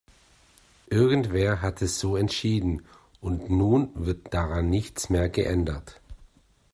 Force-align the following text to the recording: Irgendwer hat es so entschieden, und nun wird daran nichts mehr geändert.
Irgendwer 0.89 1.61
hat 1.61 1.83
es 1.83 1.99
so 1.99 2.17
entschieden, 2.17 2.87
und 3.19 3.51
nun 3.51 3.91
wird 3.93 4.33
daran 4.33 4.67
nichts 4.67 5.11
mehr 5.11 5.29
geändert. 5.29 6.01